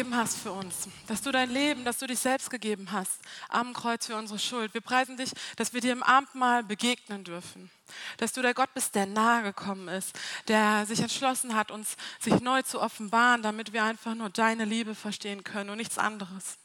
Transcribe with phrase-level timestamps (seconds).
[0.00, 3.74] gegeben hast für uns, dass du dein Leben, dass du dich selbst gegeben hast am
[3.74, 4.72] Kreuz für unsere Schuld.
[4.72, 7.70] Wir preisen dich, dass wir dir im Abendmahl begegnen dürfen,
[8.16, 10.18] dass du der Gott bist, der nahe gekommen ist,
[10.48, 14.94] der sich entschlossen hat, uns sich neu zu offenbaren, damit wir einfach nur deine Liebe
[14.94, 16.56] verstehen können und nichts anderes.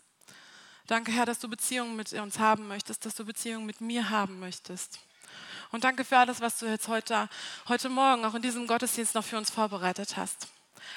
[0.87, 4.39] Danke, Herr, dass du Beziehungen mit uns haben möchtest, dass du Beziehungen mit mir haben
[4.39, 4.99] möchtest.
[5.71, 7.27] Und danke für alles, was du jetzt heute,
[7.67, 10.47] heute Morgen, auch in diesem Gottesdienst noch für uns vorbereitet hast.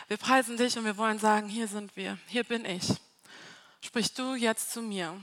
[0.08, 2.94] Wir preisen dich und wir wollen sagen, hier sind wir, hier bin ich.
[3.80, 5.20] Sprich du jetzt zu mir.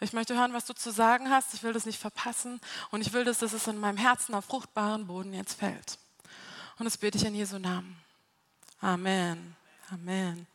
[0.00, 1.54] Ich möchte hören, was du zu sagen hast.
[1.54, 5.06] Ich will das nicht verpassen und ich will, dass es in meinem Herzen auf fruchtbaren
[5.06, 5.98] Boden jetzt fällt.
[6.78, 7.96] Und das bete ich in Jesu Namen.
[8.80, 9.56] Amen.
[9.90, 10.46] Amen.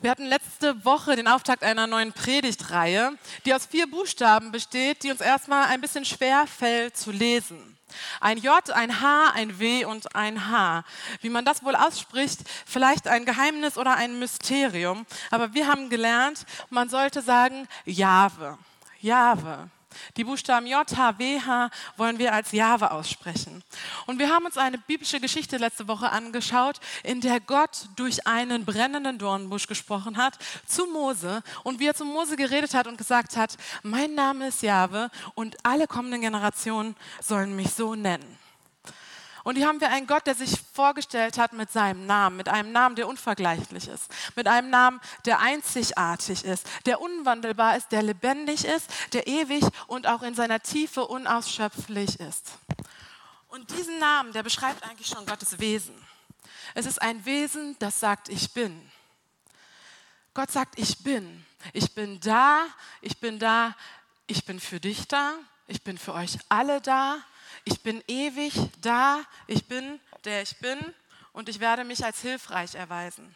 [0.00, 5.10] Wir hatten letzte Woche den Auftakt einer neuen Predigtreihe, die aus vier Buchstaben besteht, die
[5.10, 7.78] uns erstmal ein bisschen schwer fällt zu lesen.
[8.20, 10.84] Ein J, ein H, ein W und ein H.
[11.20, 15.06] Wie man das wohl ausspricht, vielleicht ein Geheimnis oder ein Mysterium.
[15.30, 18.58] Aber wir haben gelernt, man sollte sagen Jahwe.
[19.00, 19.70] Jahwe.
[20.16, 23.62] Die Buchstaben J, H, W, H wollen wir als Jahwe aussprechen.
[24.06, 28.64] Und wir haben uns eine biblische Geschichte letzte Woche angeschaut, in der Gott durch einen
[28.64, 33.36] brennenden Dornbusch gesprochen hat zu Mose und wie er zu Mose geredet hat und gesagt
[33.36, 38.43] hat, mein Name ist Jahwe und alle kommenden Generationen sollen mich so nennen.
[39.44, 42.72] Und hier haben wir einen Gott, der sich vorgestellt hat mit seinem Namen, mit einem
[42.72, 48.64] Namen, der unvergleichlich ist, mit einem Namen, der einzigartig ist, der unwandelbar ist, der lebendig
[48.64, 52.52] ist, der ewig und auch in seiner Tiefe unausschöpflich ist.
[53.48, 55.94] Und diesen Namen, der beschreibt eigentlich schon Gottes Wesen.
[56.72, 58.90] Es ist ein Wesen, das sagt, ich bin.
[60.32, 61.44] Gott sagt, ich bin.
[61.74, 62.66] Ich bin da,
[63.02, 63.76] ich bin da,
[64.26, 65.34] ich bin für dich da,
[65.66, 67.18] ich bin für euch alle da,
[67.64, 70.94] ich bin ewig da, ich bin der ich bin
[71.32, 73.34] und ich werde mich als hilfreich erweisen.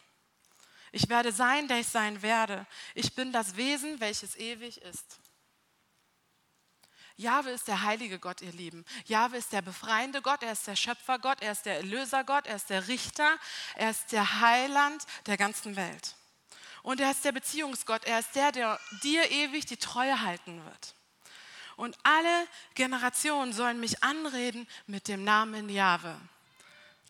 [0.90, 2.66] Ich werde sein, der ich sein werde.
[2.94, 5.18] Ich bin das Wesen, welches ewig ist.
[7.16, 8.84] Jahwe ist der heilige Gott, ihr Lieben.
[9.06, 12.70] Jahwe ist der befreiende Gott, er ist der Schöpfergott, er ist der Erlösergott, er ist
[12.70, 13.38] der Richter,
[13.74, 16.14] er ist der Heiland der ganzen Welt.
[16.84, 20.94] Und er ist der Beziehungsgott, er ist der, der dir ewig die Treue halten wird.
[21.78, 26.16] Und alle Generationen sollen mich anreden mit dem Namen Jahwe.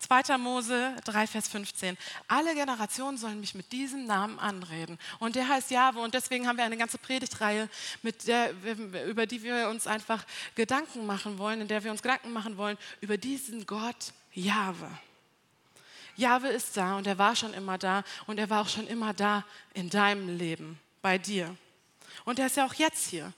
[0.07, 0.37] 2.
[0.37, 1.97] Mose 3, Vers 15.
[2.27, 4.99] Alle Generationen sollen mich mit diesem Namen anreden.
[5.17, 5.99] Und der heißt Jahwe.
[5.99, 7.67] Und deswegen haben wir eine ganze Predigtreihe,
[8.27, 8.53] der,
[9.07, 12.77] über die wir uns einfach Gedanken machen wollen, in der wir uns Gedanken machen wollen
[13.01, 14.89] über diesen Gott Jahwe.
[16.15, 19.15] Jahwe ist da und er war schon immer da und er war auch schon immer
[19.15, 19.43] da
[19.73, 21.55] in deinem Leben, bei dir.
[22.23, 23.33] Und er ist ja auch jetzt hier.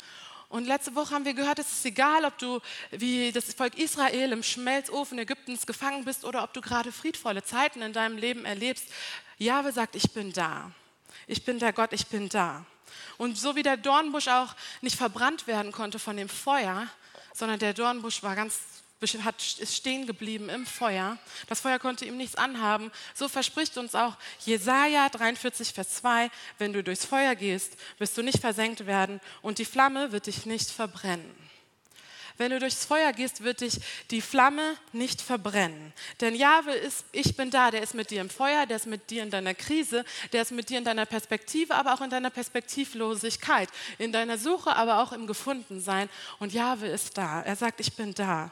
[0.52, 2.60] Und letzte Woche haben wir gehört, es ist egal, ob du
[2.92, 7.82] wie das Volk Israel im Schmelzofen Ägyptens gefangen bist oder ob du gerade friedvolle Zeiten
[7.82, 8.84] in deinem Leben erlebst.
[9.38, 10.70] Jahwe sagt, ich bin da.
[11.26, 12.66] Ich bin der Gott, ich bin da.
[13.18, 16.86] Und so wie der Dornbusch auch nicht verbrannt werden konnte von dem Feuer,
[17.34, 18.60] sondern der Dornbusch war ganz
[19.02, 21.18] ist stehen geblieben im Feuer.
[21.48, 22.92] Das Feuer konnte ihm nichts anhaben.
[23.14, 28.22] So verspricht uns auch Jesaja 43, Vers 2, wenn du durchs Feuer gehst, wirst du
[28.22, 31.36] nicht versenkt werden und die Flamme wird dich nicht verbrennen.
[32.38, 33.80] Wenn du durchs Feuer gehst, wird dich
[34.10, 35.94] die Flamme nicht verbrennen.
[36.22, 39.12] Denn Jahwe ist, ich bin da, der ist mit dir im Feuer, der ist mit
[39.12, 42.32] dir in deiner Krise, der ist mit dir in deiner Perspektive, aber auch in deiner
[42.32, 43.70] Perspektivlosigkeit,
[44.00, 46.10] in deiner Suche, aber auch im Gefundensein.
[46.40, 47.42] Und Jahwe ist da.
[47.42, 48.52] Er sagt, ich bin da.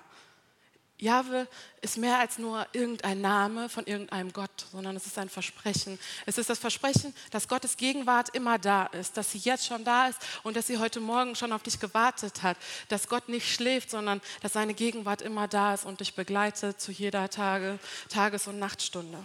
[1.02, 1.48] Jahwe
[1.82, 5.98] ist mehr als nur irgendein Name von irgendeinem Gott, sondern es ist ein Versprechen.
[6.26, 10.08] Es ist das Versprechen, dass Gottes Gegenwart immer da ist, dass sie jetzt schon da
[10.08, 12.58] ist und dass sie heute Morgen schon auf dich gewartet hat,
[12.90, 16.92] dass Gott nicht schläft, sondern dass seine Gegenwart immer da ist und dich begleitet zu
[16.92, 17.80] jeder Tage,
[18.10, 19.24] Tages- und Nachtstunde.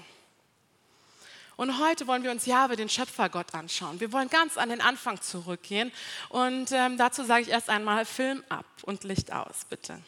[1.57, 3.99] Und heute wollen wir uns Jahwe, den Schöpfergott, anschauen.
[3.99, 5.91] Wir wollen ganz an den Anfang zurückgehen
[6.29, 10.01] und ähm, dazu sage ich erst einmal Film ab und Licht aus, bitte.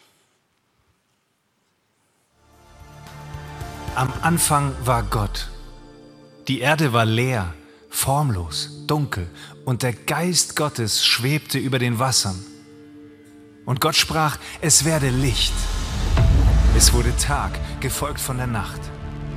[3.96, 5.48] Am Anfang war Gott.
[6.48, 7.54] Die Erde war leer,
[7.88, 9.26] formlos, dunkel,
[9.64, 12.38] und der Geist Gottes schwebte über den Wassern.
[13.64, 15.54] Und Gott sprach, es werde Licht.
[16.76, 18.82] Es wurde Tag, gefolgt von der Nacht.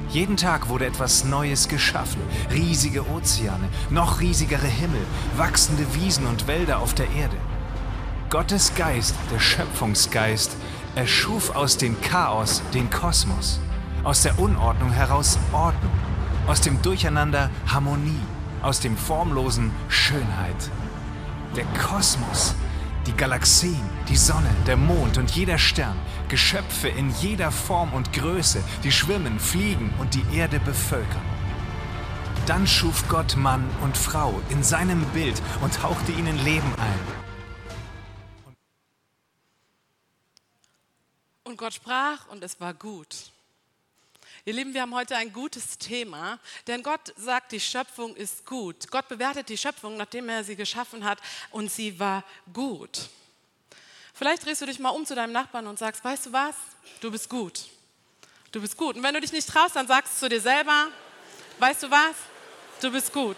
[0.09, 2.19] Jeden Tag wurde etwas Neues geschaffen.
[2.51, 5.05] Riesige Ozeane, noch riesigere Himmel,
[5.37, 7.37] wachsende Wiesen und Wälder auf der Erde.
[8.29, 10.51] Gottes Geist, der Schöpfungsgeist,
[10.95, 13.61] erschuf aus dem Chaos den Kosmos.
[14.09, 15.93] Aus der Unordnung heraus Ordnung,
[16.47, 18.23] aus dem Durcheinander Harmonie,
[18.63, 20.71] aus dem Formlosen Schönheit.
[21.55, 22.55] Der Kosmos,
[23.05, 25.95] die Galaxien, die Sonne, der Mond und jeder Stern,
[26.27, 31.21] Geschöpfe in jeder Form und Größe, die schwimmen, fliegen und die Erde bevölkern.
[32.47, 36.99] Dann schuf Gott Mann und Frau in seinem Bild und hauchte ihnen Leben ein.
[41.43, 43.31] Und Gott sprach und es war gut.
[44.45, 48.89] Ihr Lieben, wir haben heute ein gutes Thema, denn Gott sagt, die Schöpfung ist gut.
[48.89, 51.19] Gott bewertet die Schöpfung, nachdem er sie geschaffen hat,
[51.51, 53.09] und sie war gut.
[54.13, 56.55] Vielleicht drehst du dich mal um zu deinem Nachbarn und sagst, weißt du was?
[57.01, 57.65] Du bist gut.
[58.51, 58.95] Du bist gut.
[58.95, 60.87] Und wenn du dich nicht traust, dann sagst du zu dir selber,
[61.59, 62.15] weißt du was?
[62.81, 63.37] Du bist gut.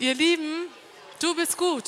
[0.00, 0.68] Ihr Lieben,
[1.20, 1.84] du bist gut.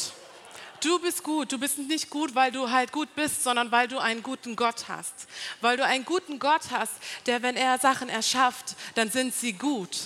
[0.83, 1.53] Du bist gut.
[1.53, 4.89] Du bist nicht gut, weil du halt gut bist, sondern weil du einen guten Gott
[4.89, 5.29] hast.
[5.61, 6.93] Weil du einen guten Gott hast,
[7.27, 9.97] der, wenn er Sachen erschafft, dann sind sie gut.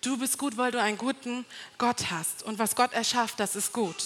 [0.00, 1.44] Du bist gut, weil du einen guten
[1.78, 2.42] Gott hast.
[2.44, 3.96] Und was Gott erschafft, das ist gut.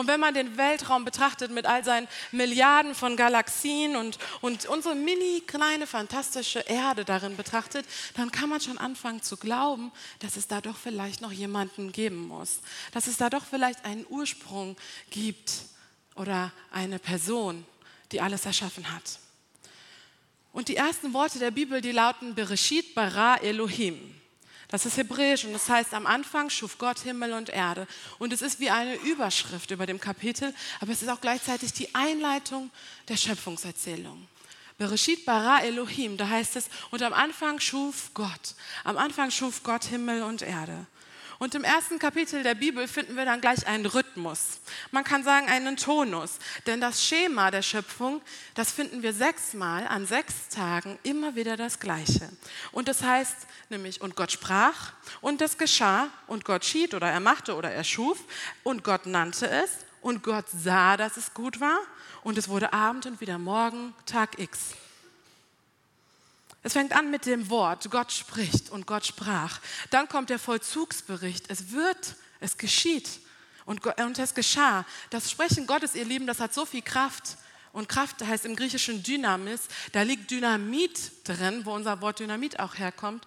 [0.00, 4.94] Und wenn man den Weltraum betrachtet mit all seinen Milliarden von Galaxien und, und unsere
[4.94, 7.84] mini kleine fantastische Erde darin betrachtet,
[8.16, 12.28] dann kann man schon anfangen zu glauben, dass es da doch vielleicht noch jemanden geben
[12.28, 12.60] muss.
[12.92, 14.74] Dass es da doch vielleicht einen Ursprung
[15.10, 15.52] gibt
[16.14, 17.66] oder eine Person,
[18.10, 19.18] die alles erschaffen hat.
[20.50, 24.18] Und die ersten Worte der Bibel, die lauten Bereshit bara Elohim.
[24.70, 27.88] Das ist hebräisch und das heißt, am Anfang schuf Gott Himmel und Erde.
[28.18, 31.92] Und es ist wie eine Überschrift über dem Kapitel, aber es ist auch gleichzeitig die
[31.94, 32.70] Einleitung
[33.08, 34.28] der Schöpfungserzählung.
[34.78, 38.54] Bereshit bara Elohim, da heißt es, und am Anfang schuf Gott.
[38.84, 40.86] Am Anfang schuf Gott Himmel und Erde.
[41.40, 44.60] Und im ersten Kapitel der Bibel finden wir dann gleich einen Rhythmus.
[44.90, 46.38] Man kann sagen einen Tonus.
[46.66, 48.20] Denn das Schema der Schöpfung,
[48.54, 52.28] das finden wir sechsmal an sechs Tagen immer wieder das Gleiche.
[52.72, 53.34] Und das heißt
[53.70, 54.92] nämlich, und Gott sprach
[55.22, 58.18] und das geschah und Gott schied oder er machte oder er schuf
[58.62, 59.70] und Gott nannte es
[60.02, 61.78] und Gott sah, dass es gut war
[62.22, 64.74] und es wurde Abend und wieder Morgen, Tag X.
[66.62, 69.60] Es fängt an mit dem Wort, Gott spricht und Gott sprach.
[69.90, 73.08] Dann kommt der Vollzugsbericht, es wird, es geschieht
[73.64, 74.84] und, und es geschah.
[75.08, 77.38] Das Sprechen Gottes, ihr Lieben, das hat so viel Kraft.
[77.72, 82.76] Und Kraft heißt im Griechischen Dynamis, da liegt Dynamit drin, wo unser Wort Dynamit auch
[82.76, 83.24] herkommt.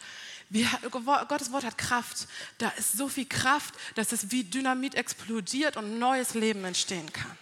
[0.49, 2.27] Wir, Gottes Wort hat Kraft.
[2.57, 7.37] Da ist so viel Kraft, dass es wie Dynamit explodiert und neues Leben entstehen kann.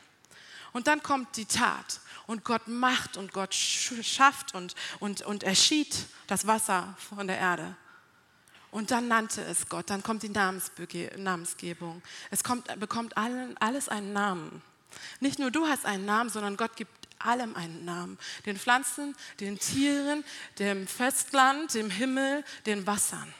[0.71, 5.95] Und dann kommt die Tat und Gott macht und Gott schafft und, und, und erschied
[6.27, 7.75] das Wasser von der Erde.
[8.71, 12.01] Und dann nannte es Gott, dann kommt die Namensgebung.
[12.29, 14.61] Es kommt, bekommt allen, alles einen Namen.
[15.19, 18.17] Nicht nur du hast einen Namen, sondern Gott gibt allem einen Namen.
[18.45, 20.23] Den Pflanzen, den Tieren,
[20.57, 23.33] dem Festland, dem Himmel, den Wassern.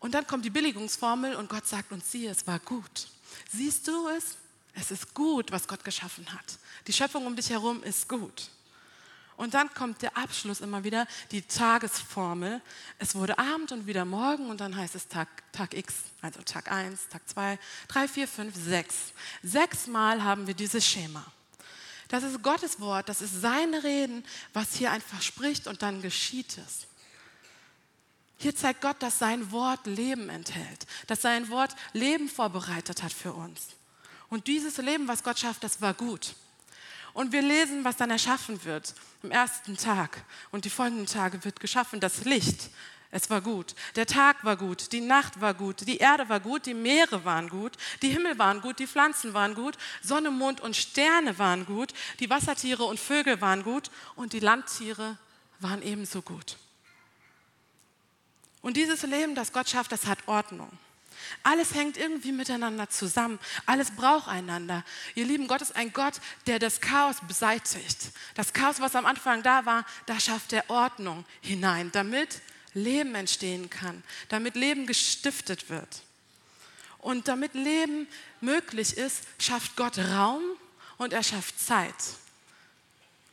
[0.00, 3.08] Und dann kommt die Billigungsformel und Gott sagt uns, siehe, es war gut.
[3.50, 4.36] Siehst du es?
[4.74, 6.58] Es ist gut, was Gott geschaffen hat.
[6.86, 8.50] Die Schöpfung um dich herum ist gut.
[9.36, 12.60] Und dann kommt der Abschluss immer wieder, die Tagesformel.
[12.98, 16.70] Es wurde Abend und wieder Morgen und dann heißt es Tag, Tag X, also Tag
[16.70, 18.94] 1, Tag 2, 3, 4, 5, 6.
[19.42, 21.24] Sechsmal haben wir dieses Schema.
[22.08, 26.58] Das ist Gottes Wort, das ist sein Reden, was hier einfach spricht und dann geschieht
[26.58, 26.86] es.
[28.38, 33.32] Hier zeigt Gott, dass sein Wort Leben enthält, dass sein Wort Leben vorbereitet hat für
[33.32, 33.68] uns.
[34.28, 36.34] Und dieses Leben, was Gott schafft, das war gut.
[37.12, 40.24] Und wir lesen, was dann erschaffen wird am ersten Tag.
[40.50, 42.70] Und die folgenden Tage wird geschaffen das Licht.
[43.12, 43.76] Es war gut.
[43.94, 47.48] Der Tag war gut, die Nacht war gut, die Erde war gut, die Meere waren
[47.48, 51.94] gut, die Himmel waren gut, die Pflanzen waren gut, Sonne, Mond und Sterne waren gut,
[52.18, 55.16] die Wassertiere und Vögel waren gut und die Landtiere
[55.60, 56.56] waren ebenso gut.
[58.62, 60.70] Und dieses Leben, das Gott schafft, das hat Ordnung.
[61.42, 63.38] Alles hängt irgendwie miteinander zusammen.
[63.66, 64.84] Alles braucht einander.
[65.14, 66.14] Ihr Lieben, Gott ist ein Gott,
[66.46, 68.10] der das Chaos beseitigt.
[68.34, 72.40] Das Chaos, was am Anfang da war, da schafft er Ordnung hinein, damit
[72.74, 76.02] Leben entstehen kann, damit Leben gestiftet wird.
[76.98, 78.08] Und damit Leben
[78.40, 80.42] möglich ist, schafft Gott Raum
[80.96, 81.94] und er schafft Zeit.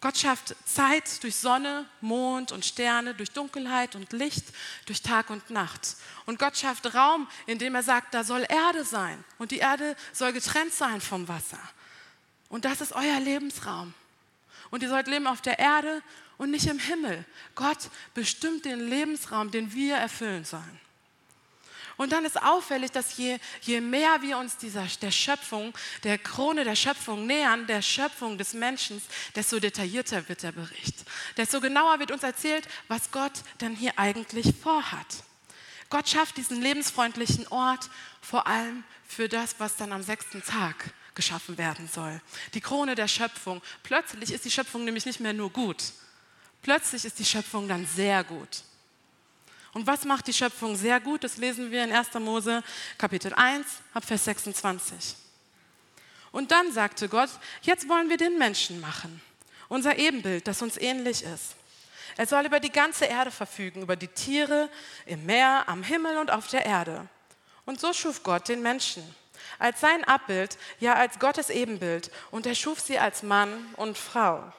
[0.02, 4.46] Gott schafft Zeit durch Sonne, Mond und Sterne, durch Dunkelheit und Licht,
[4.88, 5.96] durch Tag und Nacht.
[6.26, 9.24] Und Gott schafft Raum, indem er sagt, da soll Erde sein.
[9.38, 11.60] Und die Erde soll getrennt sein vom Wasser.
[12.50, 13.94] Und das ist euer Lebensraum.
[14.72, 16.02] Und ihr sollt leben auf der Erde
[16.38, 17.24] und nicht im Himmel.
[17.54, 20.80] Gott bestimmt den Lebensraum, den wir erfüllen sollen.
[22.02, 25.72] Und dann ist auffällig, dass je, je mehr wir uns dieser, der Schöpfung,
[26.04, 29.00] der Krone der Schöpfung nähern, der Schöpfung des Menschen,
[29.36, 30.96] desto detaillierter wird der Bericht.
[31.38, 35.06] Desto genauer wird uns erzählt, was Gott denn hier eigentlich vorhat.
[35.92, 37.88] Gott schafft diesen lebensfreundlichen Ort
[38.20, 42.20] vor allem für das, was dann am sechsten Tag geschaffen werden soll.
[42.56, 43.62] Die Krone der Schöpfung.
[43.84, 45.84] Plötzlich ist die Schöpfung nämlich nicht mehr nur gut.
[46.64, 48.64] Plötzlich ist die Schöpfung dann sehr gut.
[49.74, 51.24] Und was macht die Schöpfung sehr gut?
[51.24, 52.14] Das lesen wir in 1.
[52.16, 52.64] Mose
[52.98, 55.16] Kapitel 1 ab Vers 26.
[56.32, 57.30] Und dann sagte Gott,
[57.62, 59.22] jetzt wollen wir den Menschen machen,
[59.70, 61.56] unser Ebenbild, das uns ähnlich ist.
[62.18, 64.70] Er soll über die ganze Erde verfügen, über die Tiere
[65.06, 67.08] im Meer, am Himmel und auf der Erde.
[67.66, 69.04] Und so schuf Gott den Menschen
[69.60, 72.12] als sein Abbild, ja als Gottes Ebenbild.
[72.32, 74.52] Und er schuf sie als Mann und Frau.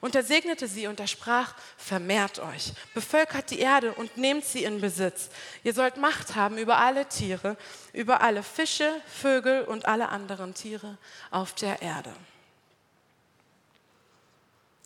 [0.00, 4.64] Und er segnete sie und er sprach, vermehrt euch, bevölkert die Erde und nehmt sie
[4.64, 5.28] in Besitz.
[5.62, 7.56] Ihr sollt Macht haben über alle Tiere,
[7.92, 10.96] über alle Fische, Vögel und alle anderen Tiere
[11.30, 12.14] auf der Erde.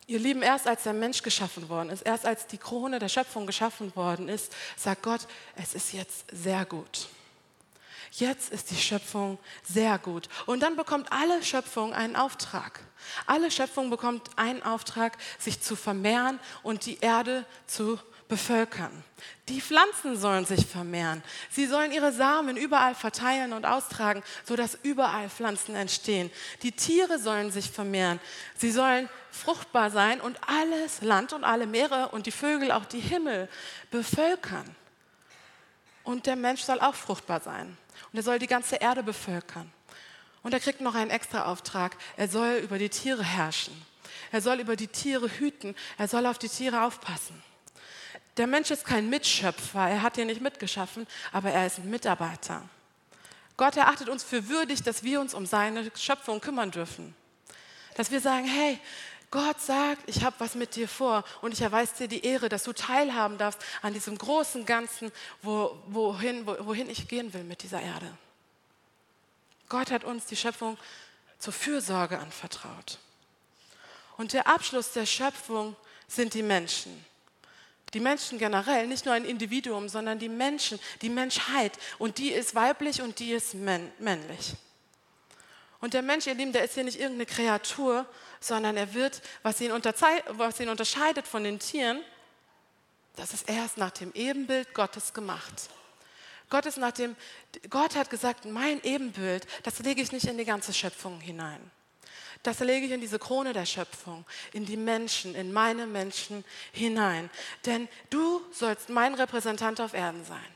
[0.07, 3.47] Ihr Lieben, erst als der Mensch geschaffen worden ist, erst als die Krone der Schöpfung
[3.47, 7.09] geschaffen worden ist, sagt Gott, es ist jetzt sehr gut.
[8.17, 10.29] Jetzt ist die Schöpfung sehr gut.
[10.47, 12.81] Und dann bekommt alle Schöpfung einen Auftrag.
[13.27, 19.03] Alle Schöpfung bekommt einen Auftrag, sich zu vermehren und die Erde zu bevölkern.
[19.49, 21.25] Die Pflanzen sollen sich vermehren.
[21.51, 26.31] Sie sollen ihre Samen überall verteilen und austragen, sodass überall Pflanzen entstehen.
[26.63, 28.21] Die Tiere sollen sich vermehren.
[28.57, 33.01] Sie sollen fruchtbar sein und alles Land und alle Meere und die Vögel, auch die
[33.01, 33.49] Himmel
[33.91, 34.77] bevölkern.
[36.05, 37.77] Und der Mensch soll auch fruchtbar sein.
[38.13, 39.73] Und er soll die ganze Erde bevölkern.
[40.43, 41.97] Und er kriegt noch einen extra Auftrag.
[42.17, 43.75] Er soll über die Tiere herrschen.
[44.31, 45.75] Er soll über die Tiere hüten.
[45.97, 47.43] Er soll auf die Tiere aufpassen.
[48.37, 49.89] Der Mensch ist kein Mitschöpfer.
[49.89, 52.63] Er hat hier nicht mitgeschaffen, aber er ist ein Mitarbeiter.
[53.57, 57.15] Gott erachtet uns für würdig, dass wir uns um seine Schöpfung kümmern dürfen.
[57.97, 58.81] Dass wir sagen, hey,
[59.35, 62.63] Gott sagt, ich habe was mit dir vor und ich erweise dir die Ehre, dass
[62.63, 65.11] du teilhaben darfst an diesem großen Ganzen,
[65.43, 68.17] wo, wohin, wohin ich gehen will mit dieser Erde.
[69.69, 70.79] Gott hat uns die Schöpfung
[71.41, 72.99] zur Fürsorge anvertraut.
[74.17, 75.75] Und der Abschluss der Schöpfung
[76.07, 77.05] sind die Menschen.
[77.93, 81.73] Die Menschen generell, nicht nur ein Individuum, sondern die Menschen, die Menschheit.
[81.99, 84.55] Und die ist weiblich und die ist männlich.
[85.81, 88.07] Und der Mensch, ihr Lieben, der ist hier nicht irgendeine Kreatur,
[88.45, 92.01] sondern er wird, was ihn, was ihn unterscheidet von den Tieren,
[93.17, 95.69] das ist erst nach dem Ebenbild Gottes gemacht.
[96.51, 97.17] Gott, ist nach dem,
[97.71, 101.71] Gott hat gesagt, mein Ebenbild, das lege ich nicht in die ganze Schöpfung hinein.
[102.43, 107.31] Das lege ich in diese Krone der Schöpfung, in die Menschen, in meine Menschen hinein.
[107.65, 110.54] Denn du sollst mein Repräsentant auf Erden sein.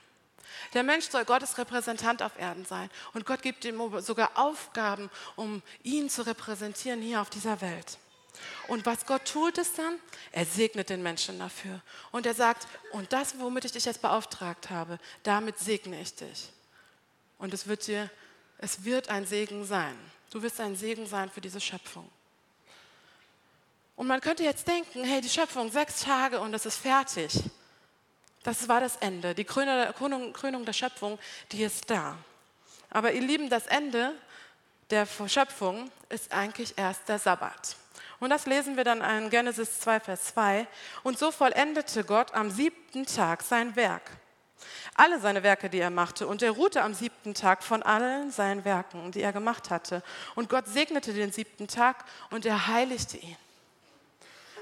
[0.75, 2.91] Der Mensch soll Gottes Repräsentant auf Erden sein.
[3.15, 7.99] Und Gott gibt ihm sogar Aufgaben, um ihn zu repräsentieren hier auf dieser Welt.
[8.69, 9.99] Und was Gott tut ist dann,
[10.31, 11.81] er segnet den Menschen dafür.
[12.13, 16.51] Und er sagt, und das, womit ich dich jetzt beauftragt habe, damit segne ich dich.
[17.39, 18.11] Und es wird dir,
[18.59, 19.97] es wird ein Segen sein.
[20.31, 22.09] Du wirst ein Segen sein für diese Schöpfung.
[23.97, 27.33] Und man könnte jetzt denken, hey, die Schöpfung, sechs Tage und es ist fertig.
[28.49, 29.35] Das war das Ende.
[29.35, 31.19] Die Krönung, Krönung der Schöpfung,
[31.53, 32.17] die ist da.
[32.89, 34.15] Aber ihr Lieben, das Ende
[34.89, 37.77] der Schöpfung ist eigentlich erst der Sabbat.
[38.21, 40.67] Und das lesen wir dann in Genesis 2, Vers 2.
[41.03, 44.13] Und so vollendete Gott am siebten Tag sein Werk.
[44.95, 46.27] Alle seine Werke, die er machte.
[46.27, 50.03] Und er ruhte am siebten Tag von allen seinen Werken, die er gemacht hatte.
[50.37, 53.37] Und Gott segnete den siebten Tag und er heiligte ihn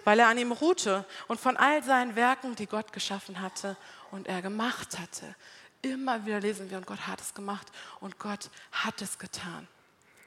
[0.07, 3.77] weil er an ihm ruhte und von all seinen Werken, die Gott geschaffen hatte
[4.13, 5.35] und er gemacht hatte.
[5.83, 7.67] Immer wieder lesen wir, und Gott hat es gemacht
[7.99, 9.67] und Gott hat es getan.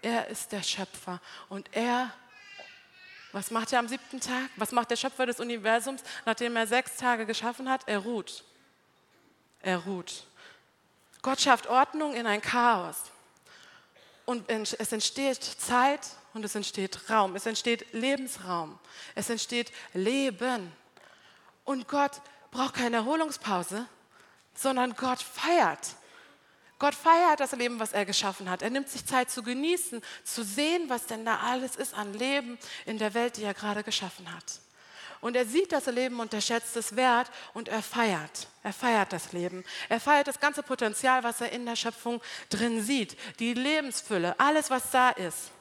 [0.01, 2.11] Er ist der Schöpfer und er,
[3.31, 4.49] was macht er am siebten Tag?
[4.57, 7.87] Was macht der Schöpfer des Universums, nachdem er sechs Tage geschaffen hat?
[7.87, 8.43] Er ruht.
[9.61, 10.25] Er ruht.
[11.21, 12.97] Gott schafft Ordnung in ein Chaos.
[14.29, 16.01] Und es entsteht Zeit
[16.35, 18.77] und es entsteht Raum, es entsteht Lebensraum,
[19.15, 20.71] es entsteht Leben.
[21.65, 22.21] Und Gott
[22.51, 23.87] braucht keine Erholungspause,
[24.53, 25.79] sondern Gott feiert.
[26.77, 28.61] Gott feiert das Leben, was er geschaffen hat.
[28.61, 32.59] Er nimmt sich Zeit zu genießen, zu sehen, was denn da alles ist an Leben
[32.85, 34.59] in der Welt, die er gerade geschaffen hat.
[35.21, 38.47] Und er sieht das Leben und er schätzt es wert und er feiert.
[38.63, 39.65] Er feiert das Leben.
[39.89, 43.17] Er feiert das ganze Potenzial, was er in der Schöpfung drin sieht.
[43.39, 45.51] Die Lebensfülle, alles, was da ist.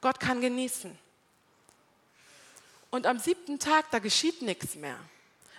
[0.00, 0.98] Gott kann genießen.
[2.90, 4.98] Und am siebten Tag, da geschieht nichts mehr.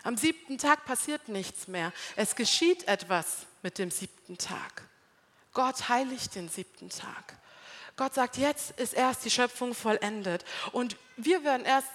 [0.03, 1.93] Am siebten Tag passiert nichts mehr.
[2.15, 4.83] Es geschieht etwas mit dem siebten Tag.
[5.53, 7.38] Gott heiligt den siebten Tag.
[7.95, 10.43] Gott sagt, jetzt ist erst die Schöpfung vollendet.
[10.71, 11.88] Und wir werden erst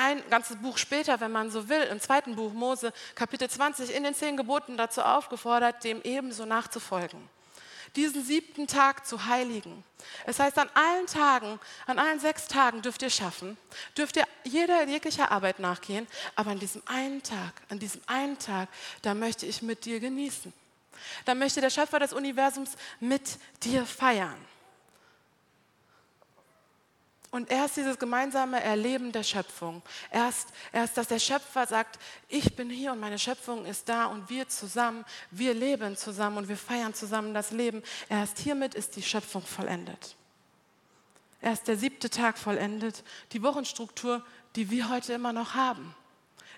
[0.00, 4.04] ein ganzes Buch später, wenn man so will, im zweiten Buch Mose, Kapitel 20, in
[4.04, 7.28] den zehn Geboten dazu aufgefordert, dem ebenso nachzufolgen
[7.96, 9.84] diesen siebten Tag zu heiligen.
[10.26, 13.56] Es heißt, an allen Tagen, an allen sechs Tagen dürft ihr schaffen,
[13.96, 18.68] dürft ihr jeder jeglicher Arbeit nachgehen, aber an diesem einen Tag, an diesem einen Tag,
[19.02, 20.52] da möchte ich mit dir genießen.
[21.24, 24.36] Da möchte der Schöpfer des Universums mit dir feiern.
[27.30, 32.68] Und erst dieses gemeinsame Erleben der Schöpfung, erst, erst, dass der Schöpfer sagt, ich bin
[32.68, 36.92] hier und meine Schöpfung ist da und wir zusammen, wir leben zusammen und wir feiern
[36.92, 37.82] zusammen das Leben.
[38.08, 40.16] Erst hiermit ist die Schöpfung vollendet.
[41.40, 44.24] Erst der siebte Tag vollendet, die Wochenstruktur,
[44.56, 45.94] die wir heute immer noch haben.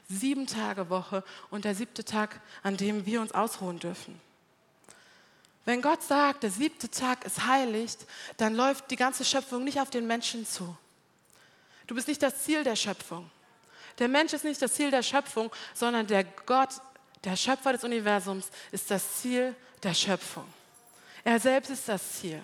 [0.08, 4.20] Sieben Tage Woche und der siebte Tag, an dem wir uns ausruhen dürfen.
[5.64, 7.96] Wenn Gott sagt, der siebte Tag ist heilig,
[8.36, 10.76] dann läuft die ganze Schöpfung nicht auf den Menschen zu.
[11.86, 13.30] Du bist nicht das Ziel der Schöpfung.
[13.98, 16.70] Der Mensch ist nicht das Ziel der Schöpfung, sondern der Gott,
[17.22, 20.46] der Schöpfer des Universums, ist das Ziel der Schöpfung.
[21.24, 22.42] Er selbst ist das Ziel.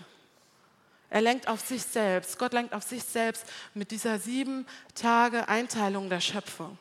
[1.11, 2.39] Er lenkt auf sich selbst.
[2.39, 3.45] Gott lenkt auf sich selbst
[3.75, 6.79] mit dieser sieben Tage Einteilung der Schöpfung.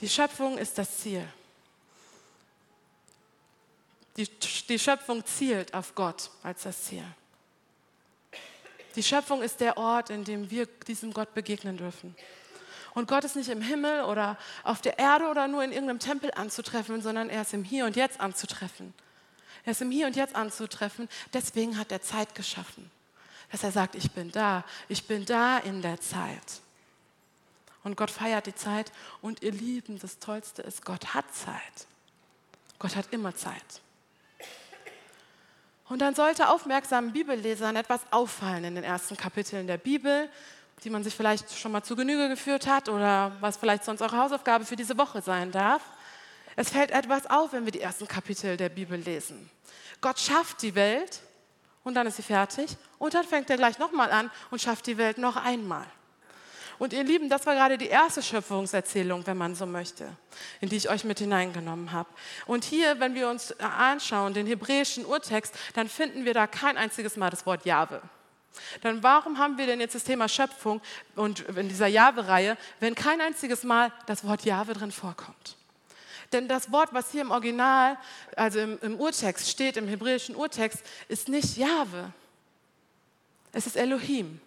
[0.00, 1.26] Die Schöpfung ist das Ziel.
[4.18, 4.28] Die,
[4.68, 7.04] die Schöpfung zielt auf Gott als das Ziel.
[8.96, 12.16] Die Schöpfung ist der Ort, in dem wir diesem Gott begegnen dürfen.
[12.94, 16.32] Und Gott ist nicht im Himmel oder auf der Erde oder nur in irgendeinem Tempel
[16.34, 18.92] anzutreffen, sondern er ist im Hier und Jetzt anzutreffen.
[19.64, 21.08] Er ist im Hier und Jetzt anzutreffen.
[21.32, 22.90] Deswegen hat er Zeit geschaffen.
[23.52, 26.60] Dass er sagt, ich bin da, ich bin da in der Zeit.
[27.84, 28.90] Und Gott feiert die Zeit.
[29.22, 31.86] Und ihr Lieben, das Tollste ist, Gott hat Zeit.
[32.80, 33.80] Gott hat immer Zeit.
[35.88, 40.28] Und dann sollte aufmerksamen Bibellesern etwas auffallen in den ersten Kapiteln der Bibel,
[40.84, 44.18] die man sich vielleicht schon mal zu Genüge geführt hat oder was vielleicht sonst eure
[44.18, 45.82] Hausaufgabe für diese Woche sein darf.
[46.56, 49.50] Es fällt etwas auf, wenn wir die ersten Kapitel der Bibel lesen.
[50.00, 51.20] Gott schafft die Welt
[51.84, 54.98] und dann ist sie fertig und dann fängt er gleich nochmal an und schafft die
[54.98, 55.86] Welt noch einmal.
[56.78, 60.08] Und ihr Lieben, das war gerade die erste Schöpfungserzählung, wenn man so möchte,
[60.60, 62.08] in die ich euch mit hineingenommen habe.
[62.46, 67.16] Und hier, wenn wir uns anschauen, den hebräischen Urtext, dann finden wir da kein einziges
[67.16, 68.00] Mal das Wort Jahwe.
[68.82, 70.80] Dann warum haben wir denn jetzt das Thema Schöpfung
[71.16, 75.56] und in dieser Jahwe-Reihe, wenn kein einziges Mal das Wort Jahwe drin vorkommt?
[76.32, 77.96] Denn das Wort, was hier im Original,
[78.36, 82.12] also im, im Urtext steht, im hebräischen Urtext, ist nicht Jahwe.
[83.52, 84.40] Es ist Elohim.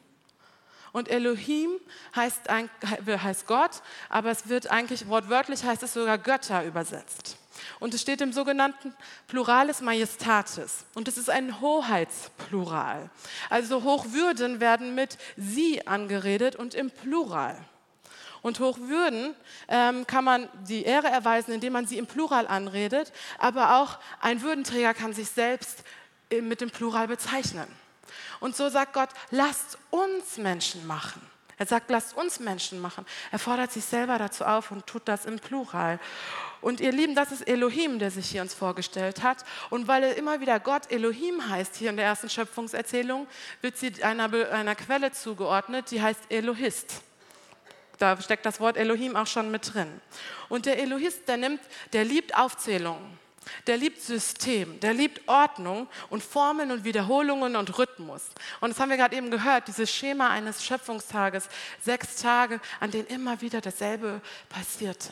[0.92, 1.72] Und Elohim
[2.16, 7.38] heißt, heißt Gott, aber es wird eigentlich, wortwörtlich heißt es sogar Götter übersetzt.
[7.80, 8.94] Und es steht im sogenannten
[9.28, 10.86] Pluralis Majestatis.
[10.94, 13.10] Und es ist ein Hoheitsplural.
[13.50, 17.58] Also Hochwürden werden mit sie angeredet und im Plural.
[18.42, 19.36] Und Hochwürden
[19.68, 24.42] ähm, kann man die Ehre erweisen, indem man sie im Plural anredet, aber auch ein
[24.42, 25.84] Würdenträger kann sich selbst
[26.32, 27.68] äh, mit dem Plural bezeichnen.
[28.40, 31.22] Und so sagt Gott, lasst uns Menschen machen.
[31.62, 33.06] Er sagt, lasst uns Menschen machen.
[33.32, 36.00] Er fordert sich selber dazu auf und tut das im Plural.
[36.60, 39.46] Und ihr Lieben, das ist Elohim, der sich hier uns vorgestellt hat.
[39.70, 43.28] Und weil er immer wieder Gott Elohim heißt, hier in der ersten Schöpfungserzählung,
[43.62, 47.02] wird sie einer, einer Quelle zugeordnet, die heißt Elohist.
[48.00, 50.02] Da steckt das Wort Elohim auch schon mit drin.
[50.50, 51.62] Und der Elohist, der nimmt,
[51.94, 53.20] der liebt Aufzählungen.
[53.68, 58.24] Der liebt System, der liebt Ordnung und Formeln und Wiederholungen und Rhythmus.
[58.60, 61.50] Und das haben wir gerade eben gehört, dieses Schema eines Schöpfungstages,
[61.84, 65.10] sechs Tage, an denen immer wieder dasselbe passierte.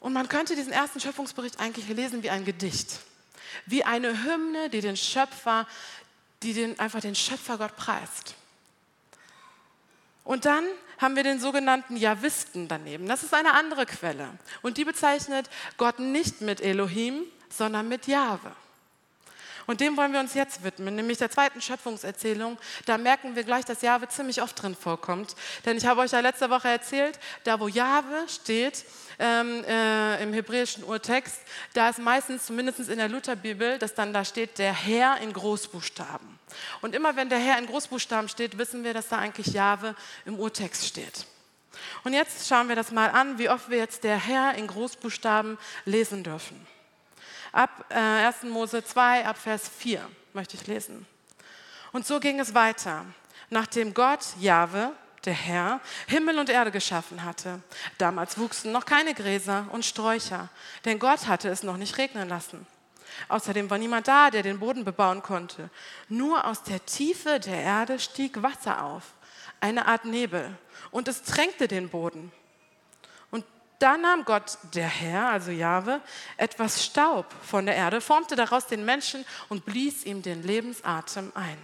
[0.00, 3.00] Und man könnte diesen ersten Schöpfungsbericht eigentlich lesen wie ein Gedicht,
[3.66, 5.66] wie eine Hymne, die den Schöpfer,
[6.42, 8.34] die den, einfach den Schöpfergott preist.
[10.26, 10.64] Und dann
[10.98, 13.06] haben wir den sogenannten Javisten daneben.
[13.06, 14.28] Das ist eine andere Quelle.
[14.60, 18.50] Und die bezeichnet Gott nicht mit Elohim, sondern mit Jahwe.
[19.66, 22.56] Und dem wollen wir uns jetzt widmen, nämlich der zweiten Schöpfungserzählung.
[22.84, 25.34] Da merken wir gleich, dass Jahwe ziemlich oft drin vorkommt.
[25.64, 28.84] Denn ich habe euch ja letzte Woche erzählt, da wo Jahwe steht
[29.18, 31.40] ähm, äh, im hebräischen Urtext,
[31.74, 36.38] da ist meistens, zumindest in der Lutherbibel, dass dann da steht, der Herr in Großbuchstaben.
[36.80, 40.38] Und immer wenn der Herr in Großbuchstaben steht, wissen wir, dass da eigentlich Jahwe im
[40.38, 41.26] Urtext steht.
[42.04, 45.58] Und jetzt schauen wir das mal an, wie oft wir jetzt der Herr in Großbuchstaben
[45.84, 46.66] lesen dürfen
[47.56, 48.44] ab äh, 1.
[48.44, 51.06] Mose 2, ab Vers 4 möchte ich lesen.
[51.92, 53.06] Und so ging es weiter.
[53.48, 54.92] Nachdem Gott, Jahwe,
[55.24, 57.60] der Herr, Himmel und Erde geschaffen hatte.
[57.98, 60.48] Damals wuchsen noch keine Gräser und Sträucher,
[60.84, 62.66] denn Gott hatte es noch nicht regnen lassen.
[63.28, 65.70] Außerdem war niemand da, der den Boden bebauen konnte.
[66.08, 69.14] Nur aus der Tiefe der Erde stieg Wasser auf,
[69.60, 70.56] eine Art Nebel,
[70.90, 72.30] und es tränkte den Boden.
[73.78, 76.00] Da nahm Gott, der Herr, also Jahwe,
[76.38, 81.58] etwas Staub von der Erde, formte daraus den Menschen und blies ihm den Lebensatem ein.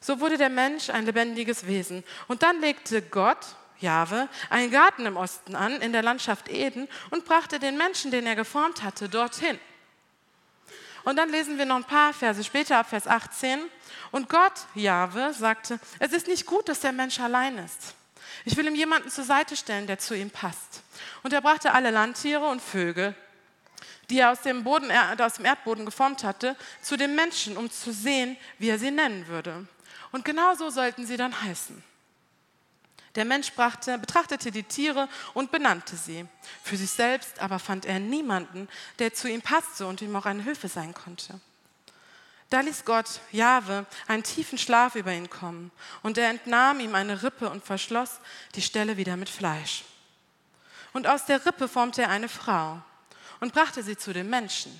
[0.00, 2.04] So wurde der Mensch ein lebendiges Wesen.
[2.28, 3.38] Und dann legte Gott,
[3.78, 8.26] Jahwe, einen Garten im Osten an, in der Landschaft Eden, und brachte den Menschen, den
[8.26, 9.58] er geformt hatte, dorthin.
[11.04, 13.60] Und dann lesen wir noch ein paar Verse später, ab Vers 18.
[14.12, 17.94] Und Gott, Jahwe, sagte, es ist nicht gut, dass der Mensch allein ist.
[18.44, 20.82] Ich will ihm jemanden zur Seite stellen, der zu ihm passt.
[21.22, 23.14] Und er brachte alle Landtiere und Vögel,
[24.10, 27.92] die er aus dem, Boden, aus dem Erdboden geformt hatte, zu dem Menschen, um zu
[27.92, 29.66] sehen, wie er sie nennen würde.
[30.10, 31.82] Und genau so sollten sie dann heißen.
[33.14, 36.26] Der Mensch brachte, betrachtete die Tiere und benannte sie.
[36.62, 40.42] Für sich selbst aber fand er niemanden, der zu ihm passte und ihm auch eine
[40.42, 41.40] Hilfe sein konnte.
[42.52, 45.70] Da ließ Gott, Jahwe, einen tiefen Schlaf über ihn kommen
[46.02, 48.18] und er entnahm ihm eine Rippe und verschloss
[48.54, 49.84] die Stelle wieder mit Fleisch.
[50.92, 52.82] Und aus der Rippe formte er eine Frau
[53.40, 54.78] und brachte sie zu dem Menschen.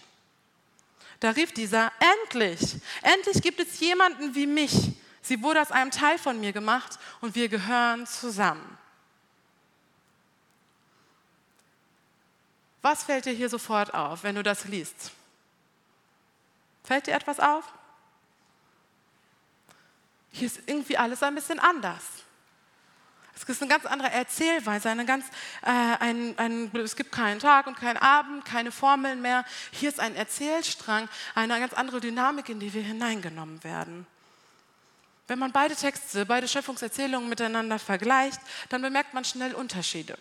[1.21, 1.91] Da rief dieser,
[2.25, 6.99] endlich, endlich gibt es jemanden wie mich, Sie wurde aus einem Teil von mir gemacht
[7.21, 8.77] und wir gehören zusammen.
[12.83, 15.13] Was fällt dir hier sofort auf, wenn du das liest?
[16.85, 17.65] Fällt dir etwas auf?
[20.33, 22.03] Hier ist irgendwie alles ein bisschen anders.
[23.35, 25.27] Es ist eine ganz andere Erzählweise, eine ganz,
[25.63, 29.45] äh, ein, ein, es gibt keinen Tag und keinen Abend, keine Formeln mehr.
[29.73, 34.07] Hier ist ein Erzählstrang, eine ganz andere Dynamik, in die wir hineingenommen werden.
[35.27, 40.17] Wenn man beide Texte, beide Schöpfungserzählungen miteinander vergleicht, dann bemerkt man schnell Unterschiede.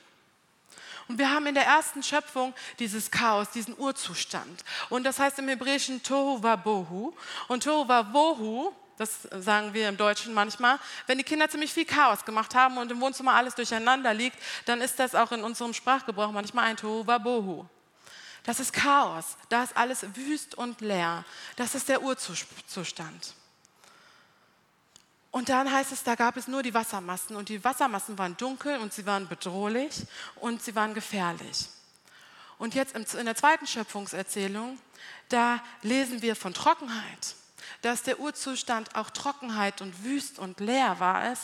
[1.11, 4.63] Und wir haben in der ersten Schöpfung dieses Chaos, diesen Urzustand.
[4.87, 7.13] Und das heißt im Hebräischen Tohu Wabohu.
[7.49, 12.23] Und Tohu Wabohu, das sagen wir im Deutschen manchmal, wenn die Kinder ziemlich viel Chaos
[12.23, 16.31] gemacht haben und im Wohnzimmer alles durcheinander liegt, dann ist das auch in unserem Sprachgebrauch
[16.31, 17.65] manchmal ein Tohu Wabohu.
[18.43, 21.25] Das ist Chaos, da ist alles wüst und leer.
[21.57, 23.35] Das ist der Urzustand.
[25.31, 28.77] Und dann heißt es, da gab es nur die Wassermassen und die Wassermassen waren dunkel
[28.79, 31.69] und sie waren bedrohlich und sie waren gefährlich.
[32.57, 34.77] Und jetzt in der zweiten Schöpfungserzählung,
[35.29, 37.35] da lesen wir von Trockenheit,
[37.81, 41.39] dass der Urzustand auch Trockenheit und wüst und leer war es,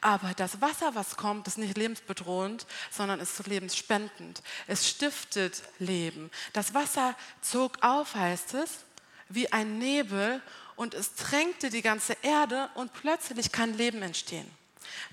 [0.00, 4.42] aber das Wasser, was kommt, ist nicht lebensbedrohend, sondern ist lebensspendend.
[4.66, 6.30] Es stiftet Leben.
[6.52, 8.84] Das Wasser zog auf, heißt es,
[9.28, 10.42] wie ein Nebel
[10.76, 14.48] und es tränkte die ganze Erde und plötzlich kann Leben entstehen.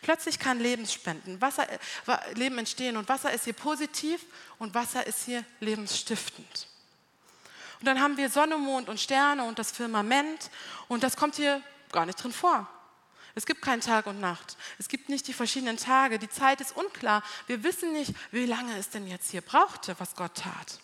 [0.02, 1.78] Plötzlich kann Leben spenden, Wasser, äh,
[2.34, 4.22] Leben entstehen und Wasser ist hier positiv
[4.60, 6.68] und Wasser ist hier lebensstiftend.
[7.80, 10.50] Und dann haben wir Sonne, Mond und Sterne und das Firmament
[10.88, 12.68] und das kommt hier gar nicht drin vor.
[13.36, 14.56] Es gibt keinen Tag und Nacht.
[14.80, 16.20] Es gibt nicht die verschiedenen Tage.
[16.20, 17.22] Die Zeit ist unklar.
[17.48, 20.80] Wir wissen nicht, wie lange es denn jetzt hier brauchte, was Gott tat.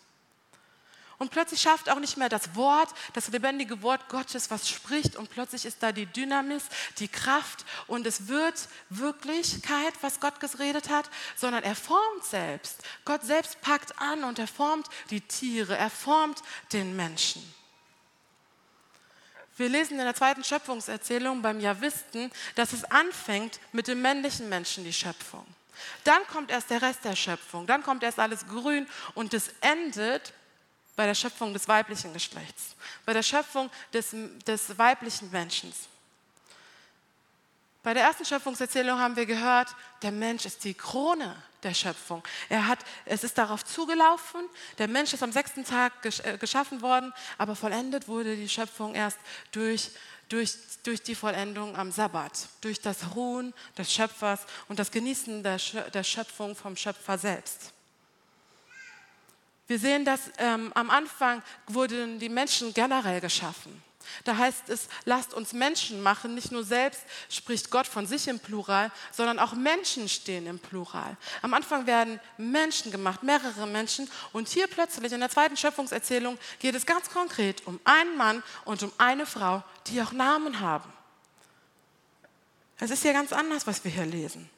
[1.21, 5.15] Und plötzlich schafft auch nicht mehr das Wort, das lebendige Wort Gottes, was spricht.
[5.15, 6.63] Und plötzlich ist da die Dynamis,
[6.97, 7.63] die Kraft.
[7.85, 8.55] Und es wird
[8.89, 12.81] Wirklichkeit, was Gott geredet hat, sondern er formt selbst.
[13.05, 16.41] Gott selbst packt an und er formt die Tiere, er formt
[16.73, 17.43] den Menschen.
[19.57, 24.85] Wir lesen in der zweiten Schöpfungserzählung beim Javisten, dass es anfängt mit dem männlichen Menschen,
[24.85, 25.45] die Schöpfung.
[26.03, 30.33] Dann kommt erst der Rest der Schöpfung, dann kommt erst alles grün und es endet
[31.01, 32.75] bei der Schöpfung des weiblichen Geschlechts,
[33.07, 35.73] bei der Schöpfung des, des weiblichen Menschen.
[37.81, 39.69] Bei der ersten Schöpfungserzählung haben wir gehört,
[40.03, 42.21] der Mensch ist die Krone der Schöpfung.
[42.49, 44.41] Er hat, es ist darauf zugelaufen,
[44.77, 49.17] der Mensch ist am sechsten Tag äh, geschaffen worden, aber vollendet wurde die Schöpfung erst
[49.53, 49.89] durch,
[50.29, 55.57] durch, durch die Vollendung am Sabbat, durch das Ruhen des Schöpfers und das Genießen der,
[55.95, 57.73] der Schöpfung vom Schöpfer selbst.
[59.71, 63.81] Wir sehen, dass ähm, am Anfang wurden die Menschen generell geschaffen.
[64.25, 66.35] Da heißt es, lasst uns Menschen machen.
[66.35, 71.15] Nicht nur selbst spricht Gott von sich im Plural, sondern auch Menschen stehen im Plural.
[71.41, 74.11] Am Anfang werden Menschen gemacht, mehrere Menschen.
[74.33, 78.83] Und hier plötzlich in der zweiten Schöpfungserzählung geht es ganz konkret um einen Mann und
[78.83, 80.91] um eine Frau, die auch Namen haben.
[82.77, 84.49] Es ist ja ganz anders, was wir hier lesen.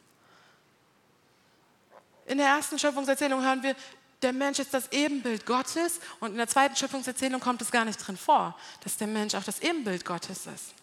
[2.26, 3.76] In der ersten Schöpfungserzählung hören wir,
[4.23, 7.97] der Mensch ist das Ebenbild Gottes und in der zweiten Schöpfungserzählung kommt es gar nicht
[7.97, 10.73] drin vor, dass der Mensch auch das Ebenbild Gottes ist.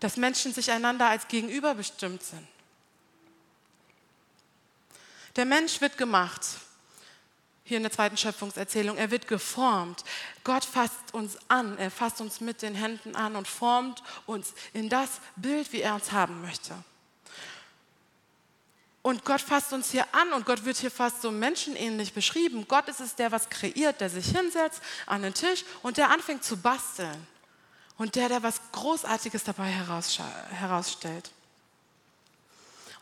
[0.00, 2.46] dass Menschen sich einander als Gegenüber bestimmt sind.
[5.36, 6.42] Der Mensch wird gemacht.
[7.64, 10.04] Hier in der zweiten Schöpfungserzählung, er wird geformt.
[10.42, 14.90] Gott fasst uns an, er fasst uns mit den Händen an und formt uns in
[14.90, 16.74] das Bild, wie er uns haben möchte.
[19.04, 22.64] Und Gott fasst uns hier an und Gott wird hier fast so menschenähnlich beschrieben.
[22.66, 26.42] Gott ist es, der was kreiert, der sich hinsetzt an den Tisch und der anfängt
[26.42, 27.26] zu basteln.
[27.98, 31.30] Und der, der was Großartiges dabei herausstellt.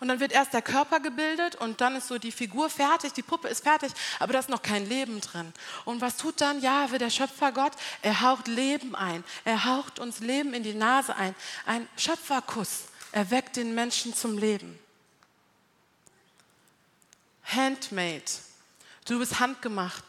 [0.00, 3.22] Und dann wird erst der Körper gebildet und dann ist so die Figur fertig, die
[3.22, 5.52] Puppe ist fertig, aber da ist noch kein Leben drin.
[5.84, 7.74] Und was tut dann Jahwe, der Schöpfer Gott?
[8.02, 9.22] Er haucht Leben ein.
[9.44, 11.36] Er haucht uns Leben in die Nase ein.
[11.64, 14.80] Ein Schöpferkuss erweckt den Menschen zum Leben.
[17.54, 18.22] Handmade.
[19.06, 20.04] Du bist handgemacht.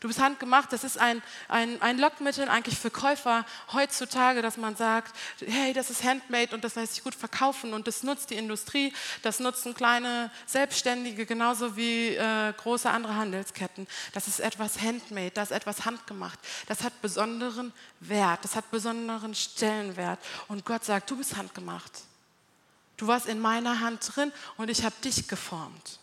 [0.00, 4.76] Du bist handgemacht, das ist ein, ein, ein Lockmittel eigentlich für Käufer heutzutage, dass man
[4.76, 5.12] sagt,
[5.44, 8.92] hey, das ist handmade und das lässt sich gut verkaufen und das nutzt die Industrie,
[9.22, 13.88] das nutzen kleine Selbstständige genauso wie äh, große andere Handelsketten.
[14.12, 16.38] Das ist etwas handmade, das ist etwas handgemacht.
[16.68, 20.20] Das hat besonderen Wert, das hat besonderen Stellenwert.
[20.46, 22.02] Und Gott sagt, du bist handgemacht.
[22.96, 25.98] Du warst in meiner Hand drin und ich habe dich geformt.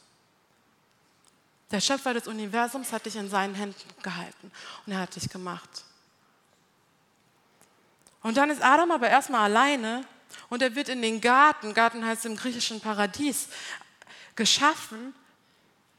[1.72, 4.52] Der Schöpfer des Universums hat dich in seinen Händen gehalten
[4.86, 5.84] und er hat dich gemacht.
[8.22, 10.06] Und dann ist Adam aber erstmal alleine
[10.50, 13.48] und er wird in den Garten, Garten heißt im griechischen Paradies,
[14.36, 15.14] geschaffen.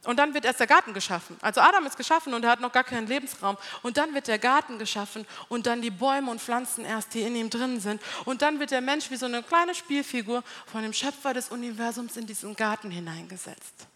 [0.04, 1.36] Und dann wird erst der Garten geschaffen.
[1.40, 3.56] Also Adam ist geschaffen und er hat noch gar keinen Lebensraum.
[3.82, 7.34] Und dann wird der Garten geschaffen und dann die Bäume und Pflanzen erst, die in
[7.34, 8.00] ihm drin sind.
[8.24, 12.16] Und dann wird der Mensch wie so eine kleine Spielfigur von dem Schöpfer des Universums
[12.16, 13.88] in diesen Garten hineingesetzt.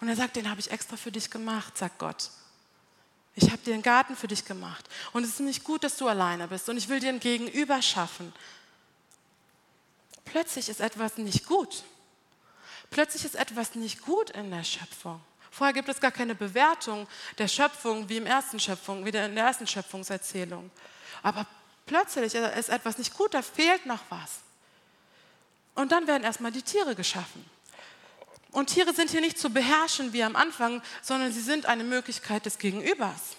[0.00, 2.30] Und er sagt, den habe ich extra für dich gemacht, sagt Gott.
[3.34, 4.88] Ich habe dir einen Garten für dich gemacht.
[5.12, 6.68] Und es ist nicht gut, dass du alleine bist.
[6.68, 8.32] Und ich will dir ein Gegenüber schaffen.
[10.24, 11.84] Plötzlich ist etwas nicht gut.
[12.90, 15.20] Plötzlich ist etwas nicht gut in der Schöpfung.
[15.50, 17.06] Vorher gibt es gar keine Bewertung
[17.38, 20.70] der Schöpfung wie im ersten Schöpfung, wie in der ersten Schöpfungserzählung.
[21.22, 21.46] Aber
[21.86, 24.40] plötzlich ist etwas nicht gut, da fehlt noch was.
[25.74, 27.44] Und dann werden erstmal die Tiere geschaffen.
[28.56, 32.46] Und Tiere sind hier nicht zu beherrschen wie am Anfang, sondern sie sind eine Möglichkeit
[32.46, 33.36] des Gegenübers.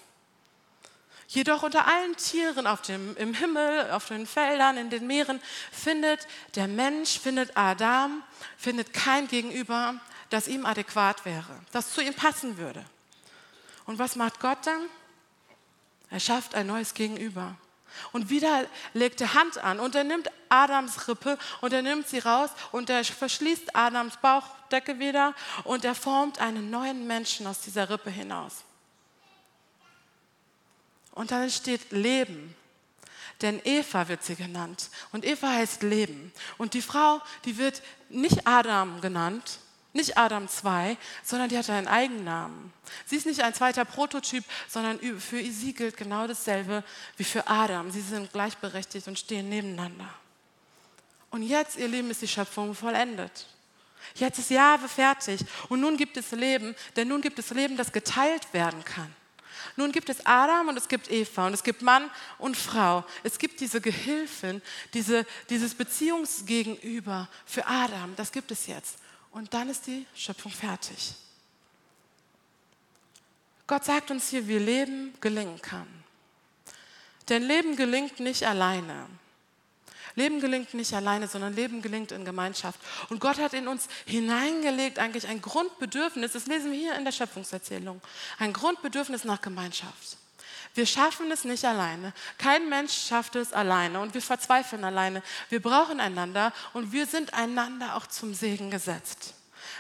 [1.27, 6.27] Jedoch unter allen Tieren auf dem, im Himmel, auf den Feldern, in den Meeren findet
[6.53, 8.21] der Mensch, findet Adam,
[8.60, 9.99] findet kein Gegenüber,
[10.30, 12.86] das ihm adäquat wäre, das zu ihm passen würde.
[13.88, 14.86] Und was macht Gott dann?
[16.12, 17.56] Er schafft ein neues Gegenüber.
[18.12, 22.19] Und wieder legt er Hand an und er nimmt Adams Rippe und er nimmt sie
[22.19, 27.89] raus und er verschließt Adams Bauchdecke wieder und er formt einen neuen Menschen aus dieser
[27.89, 28.63] Rippe hinaus.
[31.12, 32.56] Und dann entsteht Leben.
[33.41, 34.89] Denn Eva wird sie genannt.
[35.12, 36.32] Und Eva heißt Leben.
[36.58, 39.60] Und die Frau, die wird nicht Adam genannt,
[39.97, 42.71] nicht Adam 2, sondern die hat einen Eigennamen.
[43.05, 46.83] Sie ist nicht ein zweiter Prototyp, sondern für sie gilt genau dasselbe
[47.17, 47.91] wie für Adam.
[47.91, 50.10] Sie sind gleichberechtigt und stehen nebeneinander.
[51.29, 53.47] Und jetzt, ihr Leben, ist die Schöpfung vollendet.
[54.15, 55.41] Jetzt ist Jahwe fertig.
[55.67, 59.13] Und nun gibt es Leben, denn nun gibt es Leben, das geteilt werden kann.
[59.75, 63.03] Nun gibt es Adam und es gibt Eva und es gibt Mann und Frau.
[63.23, 64.62] Es gibt diese Gehilfen,
[64.93, 68.15] diese, dieses Beziehungsgegenüber für Adam.
[68.15, 68.97] Das gibt es jetzt
[69.38, 71.13] und dann ist die Schöpfung fertig.
[73.67, 75.86] Gott sagt uns hier, wie Leben gelingen kann.
[77.30, 79.06] Denn Leben gelingt nicht alleine.
[80.15, 82.80] Leben gelingt nicht alleine, sondern Leben gelingt in Gemeinschaft.
[83.10, 87.12] Und Gott hat in uns hineingelegt eigentlich ein Grundbedürfnis, das lesen wir hier in der
[87.12, 88.02] Schöpfungserzählung,
[88.39, 90.17] ein Grundbedürfnis nach Gemeinschaft.
[90.73, 92.13] Wir schaffen es nicht alleine.
[92.38, 95.23] Kein Mensch schafft es alleine und wir verzweifeln alleine.
[95.49, 99.34] Wir brauchen einander und wir sind einander auch zum Segen gesetzt.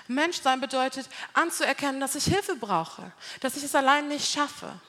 [0.07, 4.79] Menschsein bedeutet anzuerkennen, dass ich Hilfe brauche, dass ich es allein nicht schaffe.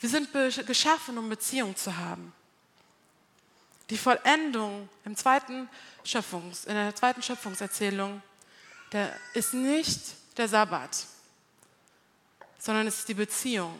[0.00, 0.28] Wir sind
[0.66, 2.32] geschaffen, um Beziehung zu haben.
[3.90, 5.68] Die Vollendung im zweiten
[6.04, 8.22] Schöpfungs, in der zweiten Schöpfungserzählung
[8.94, 10.00] der ist nicht
[10.36, 11.06] der Sabbat,
[12.58, 13.76] sondern es ist die Beziehung.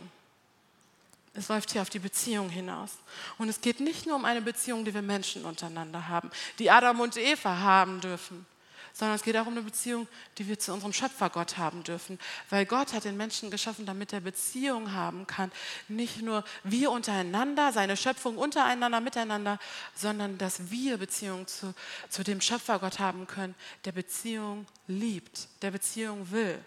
[1.34, 2.92] Es läuft hier auf die Beziehung hinaus.
[3.38, 7.00] Und es geht nicht nur um eine Beziehung, die wir Menschen untereinander haben, die Adam
[7.00, 8.46] und Eva haben dürfen,
[8.92, 10.06] sondern es geht auch um eine Beziehung,
[10.38, 12.20] die wir zu unserem Schöpfergott haben dürfen.
[12.50, 15.50] Weil Gott hat den Menschen geschaffen, damit er Beziehung haben kann.
[15.88, 19.58] Nicht nur wir untereinander, seine Schöpfung untereinander, miteinander,
[19.96, 21.74] sondern dass wir Beziehung zu,
[22.08, 26.64] zu dem Schöpfergott haben können, der Beziehung liebt, der Beziehung will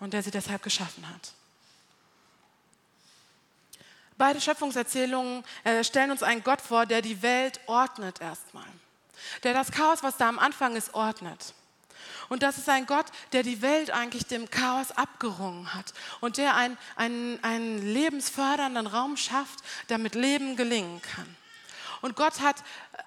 [0.00, 1.32] und der sie deshalb geschaffen hat.
[4.18, 8.66] Beide Schöpfungserzählungen äh, stellen uns einen Gott vor, der die Welt ordnet erstmal.
[9.42, 11.54] Der das Chaos, was da am Anfang ist, ordnet.
[12.28, 16.56] Und das ist ein Gott, der die Welt eigentlich dem Chaos abgerungen hat und der
[16.56, 21.36] einen, einen, einen lebensfördernden Raum schafft, damit Leben gelingen kann.
[22.00, 22.56] Und Gott hat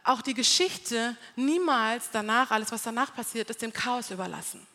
[0.03, 4.65] auch die Geschichte niemals danach, alles was danach passiert ist, dem Chaos überlassen,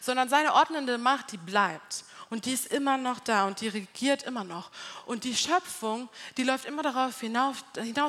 [0.00, 2.04] sondern seine ordnende Macht, die bleibt.
[2.30, 4.70] Und die ist immer noch da und die regiert immer noch.
[5.06, 7.64] Und die Schöpfung, die läuft immer darauf hinaus,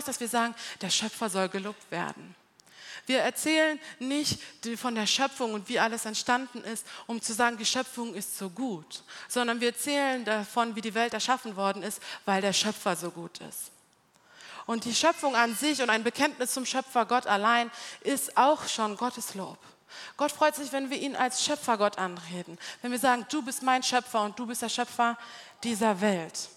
[0.05, 2.35] dass wir sagen, der Schöpfer soll gelobt werden.
[3.05, 4.39] Wir erzählen nicht
[4.77, 8.51] von der Schöpfung und wie alles entstanden ist, um zu sagen, die Schöpfung ist so
[8.51, 13.09] gut, sondern wir erzählen davon, wie die Welt erschaffen worden ist, weil der Schöpfer so
[13.09, 13.71] gut ist.
[14.67, 18.95] Und die Schöpfung an sich und ein Bekenntnis zum Schöpfer Gott allein ist auch schon
[18.95, 19.57] Gottes Lob.
[20.17, 23.83] Gott freut sich, wenn wir ihn als Schöpfergott anreden, wenn wir sagen, du bist mein
[23.83, 25.17] Schöpfer und du bist der Schöpfer
[25.63, 26.49] dieser Welt.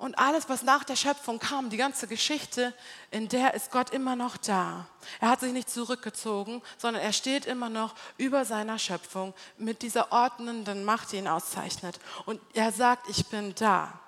[0.00, 2.72] Und alles, was nach der Schöpfung kam, die ganze Geschichte,
[3.10, 4.86] in der ist Gott immer noch da.
[5.20, 10.10] Er hat sich nicht zurückgezogen, sondern er steht immer noch über seiner Schöpfung mit dieser
[10.10, 12.00] ordnenden Macht, die ihn auszeichnet.
[12.24, 14.00] Und er sagt, ich bin da.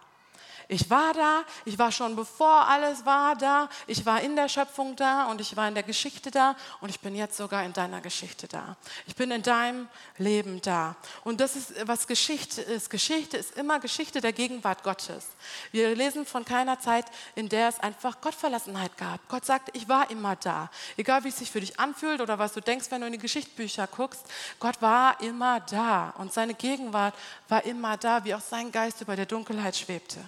[0.72, 4.96] Ich war da, ich war schon bevor alles war da, ich war in der Schöpfung
[4.96, 8.00] da und ich war in der Geschichte da und ich bin jetzt sogar in deiner
[8.00, 8.78] Geschichte da.
[9.06, 10.96] Ich bin in deinem Leben da.
[11.24, 12.88] Und das ist, was Geschichte ist.
[12.88, 15.26] Geschichte ist immer Geschichte der Gegenwart Gottes.
[15.72, 17.04] Wir lesen von keiner Zeit,
[17.34, 19.28] in der es einfach Gottverlassenheit gab.
[19.28, 20.70] Gott sagt, ich war immer da.
[20.96, 23.18] Egal wie es sich für dich anfühlt oder was du denkst, wenn du in die
[23.18, 24.24] Geschichtsbücher guckst,
[24.58, 27.14] Gott war immer da und seine Gegenwart
[27.50, 30.24] war immer da, wie auch sein Geist über der Dunkelheit schwebte.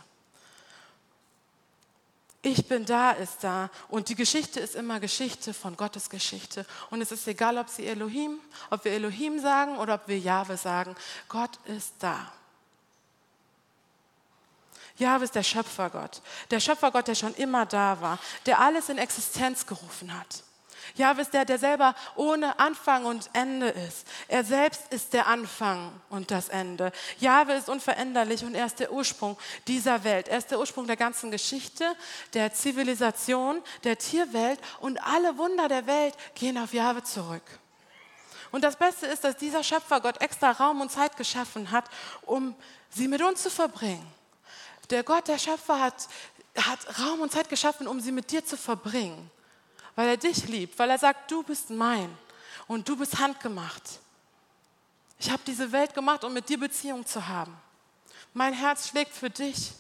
[2.47, 3.71] Ich bin da ist da.
[3.89, 6.67] Und die Geschichte ist immer Geschichte von Gottes Geschichte.
[6.91, 10.59] Und es ist egal, ob sie Elohim, ob wir Elohim sagen oder ob wir Jahwe
[10.59, 10.95] sagen.
[11.31, 12.31] Gott ist da.
[14.99, 16.21] Jahwe ist der Schöpfergott.
[16.51, 20.45] Der Schöpfergott, der schon immer da war, der alles in Existenz gerufen hat.
[20.97, 24.07] Jahwe ist der, der selber ohne Anfang und Ende ist.
[24.29, 26.93] Er selbst ist der Anfang und das Ende.
[27.19, 30.29] Jahwe ist unveränderlich und er ist der Ursprung dieser Welt.
[30.29, 31.85] Er ist der Ursprung der ganzen Geschichte,
[32.33, 37.43] der Zivilisation, der Tierwelt und alle Wunder der Welt gehen auf Jahwe zurück.
[38.53, 41.87] Und das Beste ist, dass dieser Schöpfer Gott extra Raum und Zeit geschaffen hat,
[42.23, 42.55] um
[42.89, 44.07] sie mit uns zu verbringen.
[44.91, 46.07] Der Gott, der Schöpfer, hat,
[46.57, 49.29] hat Raum und Zeit geschaffen, um sie mit dir zu verbringen
[49.95, 52.17] weil er dich liebt, weil er sagt, du bist mein
[52.67, 53.83] und du bist handgemacht.
[55.19, 57.57] Ich habe diese Welt gemacht, um mit dir Beziehung zu haben.
[58.33, 59.73] Mein Herz schlägt für dich.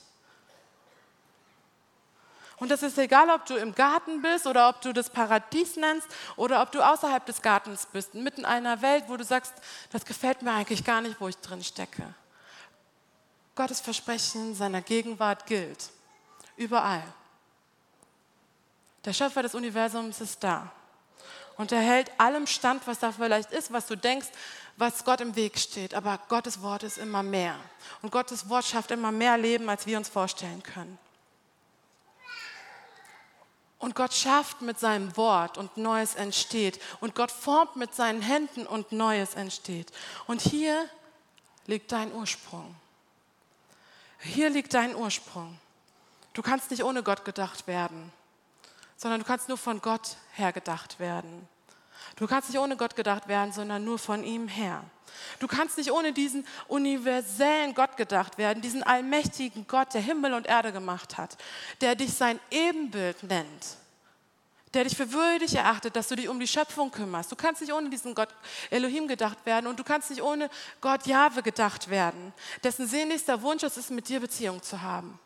[2.57, 6.07] Und das ist egal, ob du im Garten bist oder ob du das Paradies nennst
[6.37, 9.53] oder ob du außerhalb des Gartens bist, mitten in einer Welt, wo du sagst,
[9.90, 12.14] das gefällt mir eigentlich gar nicht, wo ich drin stecke.
[13.57, 15.90] Gottes Versprechen seiner Gegenwart gilt.
[16.57, 17.03] Überall.
[19.04, 20.72] Der Schöpfer des Universums ist da.
[21.56, 24.28] Und er hält allem stand, was da vielleicht ist, was du denkst,
[24.76, 25.94] was Gott im Weg steht.
[25.94, 27.56] Aber Gottes Wort ist immer mehr.
[28.02, 30.98] Und Gottes Wort schafft immer mehr Leben, als wir uns vorstellen können.
[33.78, 36.80] Und Gott schafft mit seinem Wort und Neues entsteht.
[37.00, 39.92] Und Gott formt mit seinen Händen und Neues entsteht.
[40.26, 40.88] Und hier
[41.66, 42.74] liegt dein Ursprung.
[44.18, 45.58] Hier liegt dein Ursprung.
[46.32, 48.10] Du kannst nicht ohne Gott gedacht werden
[49.04, 51.46] sondern du kannst nur von Gott her gedacht werden.
[52.16, 54.82] Du kannst nicht ohne Gott gedacht werden, sondern nur von ihm her.
[55.40, 60.46] Du kannst nicht ohne diesen universellen Gott gedacht werden, diesen allmächtigen Gott, der Himmel und
[60.46, 61.36] Erde gemacht hat,
[61.82, 63.76] der dich sein Ebenbild nennt,
[64.72, 67.30] der dich für würdig erachtet, dass du dich um die Schöpfung kümmerst.
[67.30, 68.30] Du kannst nicht ohne diesen Gott
[68.70, 70.48] Elohim gedacht werden und du kannst nicht ohne
[70.80, 75.20] Gott Jahwe gedacht werden, dessen sehnlichster Wunsch es ist, mit dir Beziehung zu haben.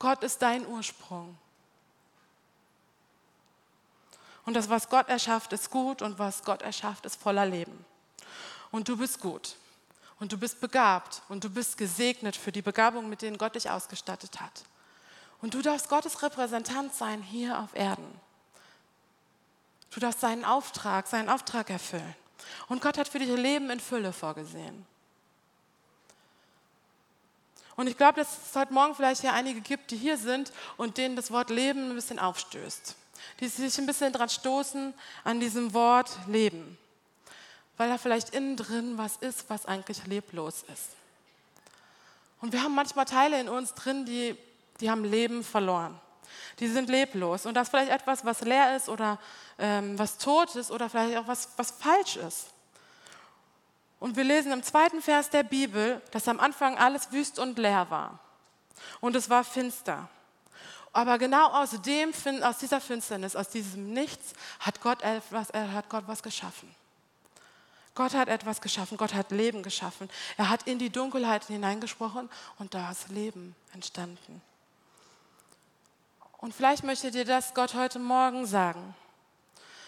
[0.00, 1.38] Gott ist dein Ursprung.
[4.44, 7.84] Und das, was Gott erschafft, ist gut und was Gott erschafft, ist voller Leben.
[8.70, 9.56] Und du bist gut.
[10.20, 13.68] Und du bist begabt und du bist gesegnet für die Begabung, mit denen Gott dich
[13.68, 14.64] ausgestattet hat.
[15.40, 18.20] Und du darfst Gottes Repräsentant sein hier auf Erden.
[19.90, 22.14] Du darfst seinen Auftrag, seinen Auftrag erfüllen.
[22.68, 24.86] Und Gott hat für dich Leben in Fülle vorgesehen.
[27.76, 30.96] Und ich glaube, dass es heute Morgen vielleicht hier einige gibt, die hier sind und
[30.96, 32.96] denen das Wort Leben ein bisschen aufstößt
[33.40, 34.94] die sich ein bisschen dran stoßen
[35.24, 36.78] an diesem Wort Leben,
[37.76, 40.90] weil da vielleicht innen drin was ist, was eigentlich leblos ist.
[42.40, 44.36] Und wir haben manchmal Teile in uns drin, die,
[44.80, 45.98] die haben Leben verloren.
[46.58, 47.46] Die sind leblos.
[47.46, 49.18] Und das ist vielleicht etwas, was leer ist oder
[49.58, 52.48] ähm, was tot ist oder vielleicht auch was, was falsch ist.
[53.98, 57.86] Und wir lesen im zweiten Vers der Bibel, dass am Anfang alles wüst und leer
[57.88, 58.18] war.
[59.00, 60.08] Und es war finster.
[60.94, 66.04] Aber genau aus, dem, aus dieser Finsternis, aus diesem Nichts, hat Gott, etwas, hat Gott
[66.06, 66.72] was geschaffen.
[67.96, 70.08] Gott hat etwas geschaffen, Gott hat Leben geschaffen.
[70.36, 74.40] Er hat in die Dunkelheit hineingesprochen und da ist Leben entstanden.
[76.38, 78.94] Und vielleicht möchte dir das Gott heute Morgen sagen,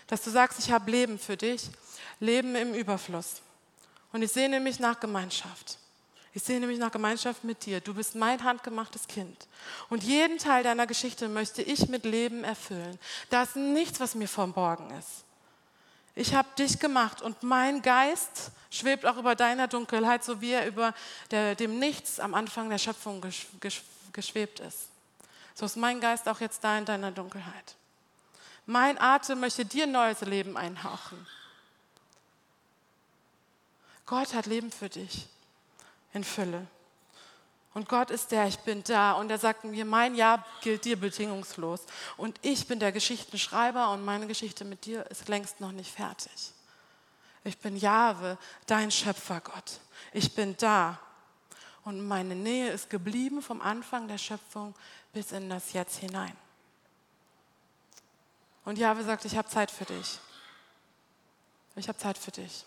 [0.09, 1.71] dass du sagst, ich habe Leben für dich,
[2.19, 3.43] Leben im Überfluss.
[4.13, 5.79] Und ich sehne mich nach Gemeinschaft.
[6.37, 7.81] Ich sehne mich nach Gemeinschaft mit dir.
[7.81, 9.49] Du bist mein handgemachtes Kind.
[9.89, 12.99] Und jeden Teil deiner Geschichte möchte ich mit Leben erfüllen.
[13.31, 15.25] Da ist nichts, was mir verborgen ist.
[16.15, 20.67] Ich habe dich gemacht und mein Geist schwebt auch über deiner Dunkelheit, so wie er
[20.67, 20.93] über
[21.31, 23.25] der, dem Nichts am Anfang der Schöpfung
[24.13, 24.89] geschwebt ist.
[25.55, 27.77] So ist mein Geist auch jetzt da in deiner Dunkelheit.
[28.67, 31.27] Mein Atem möchte dir neues Leben einhauchen.
[34.05, 35.29] Gott hat Leben für dich
[36.17, 36.67] in Fülle.
[37.75, 39.13] Und Gott ist der, ich bin da.
[39.13, 41.83] Und er sagt mir, mein Ja gilt dir bedingungslos.
[42.17, 46.53] Und ich bin der Geschichtenschreiber und meine Geschichte mit dir ist längst noch nicht fertig.
[47.45, 49.81] Ich bin Jahwe, dein Schöpfergott.
[50.13, 50.99] Ich bin da.
[51.85, 54.75] Und meine Nähe ist geblieben vom Anfang der Schöpfung
[55.13, 56.37] bis in das Jetzt hinein.
[58.65, 60.19] Und Jahwe sagt, ich habe Zeit für dich.
[61.77, 62.65] Ich habe Zeit für dich.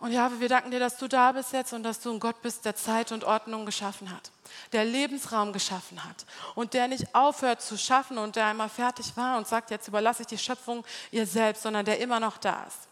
[0.00, 2.40] Und ja, wir danken dir, dass du da bist jetzt und dass du ein Gott
[2.40, 4.32] bist, der Zeit und Ordnung geschaffen hat,
[4.72, 6.24] der Lebensraum geschaffen hat
[6.54, 10.22] und der nicht aufhört zu schaffen und der einmal fertig war und sagt, jetzt überlasse
[10.22, 12.88] ich die Schöpfung ihr selbst, sondern der immer noch da ist.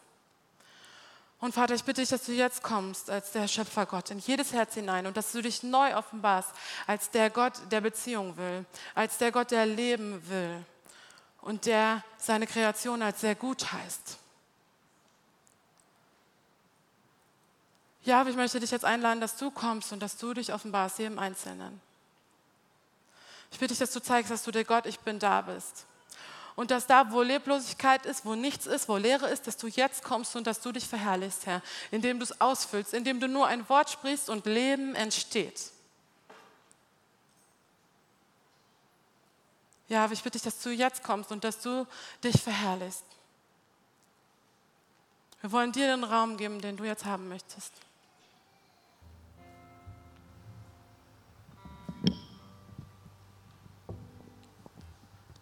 [1.41, 4.75] Und Vater, ich bitte dich, dass du jetzt kommst als der Schöpfergott in jedes Herz
[4.75, 6.51] hinein und dass du dich neu offenbarst
[6.87, 10.63] als der Gott, der Beziehung will, als der Gott, der Leben will
[11.41, 14.19] und der seine Kreation als sehr gut heißt.
[18.05, 20.99] Ja, aber ich möchte dich jetzt einladen, dass du kommst und dass du dich offenbarst,
[20.99, 21.81] jedem Einzelnen.
[23.51, 25.87] Ich bitte dich, dass du zeigst, dass du der Gott, ich bin da bist.
[26.55, 30.03] Und dass da, wo Leblosigkeit ist, wo nichts ist, wo Leere ist, dass du jetzt
[30.03, 33.69] kommst und dass du dich verherrlichst, Herr, indem du es ausfüllst, indem du nur ein
[33.69, 35.71] Wort sprichst und Leben entsteht.
[39.89, 41.87] Ja, aber ich bitte dich, dass du jetzt kommst und dass du
[42.23, 43.05] dich verherrlichst.
[45.41, 47.73] Wir wollen dir den Raum geben, den du jetzt haben möchtest.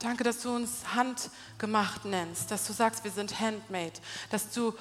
[0.06, 3.94] Danke, dass du uns handgemacht nennst, dass du sagst, wir sind handmade,
[4.30, 4.72] dass du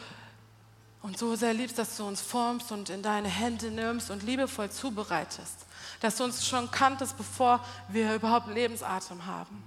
[1.01, 4.69] uns so sehr liebst, dass du uns formst und in deine Hände nimmst und liebevoll
[4.69, 5.65] zubereitest,
[5.99, 9.63] dass du uns schon kanntest, bevor wir überhaupt Lebensatem haben.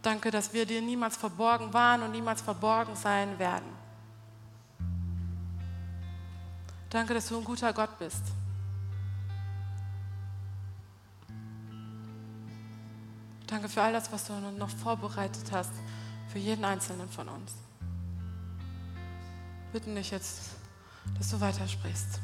[0.00, 3.76] Danke, dass wir dir niemals verborgen waren und niemals verborgen sein werden.
[6.88, 8.22] Danke, dass du ein guter Gott bist.
[13.52, 15.72] Danke für all das, was du noch vorbereitet hast
[16.32, 17.52] für jeden Einzelnen von uns.
[19.74, 20.52] Bitten dich jetzt,
[21.18, 22.22] dass du weitersprichst.